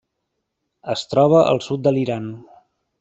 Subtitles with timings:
[0.93, 2.27] Es troba al sud de l'Iran.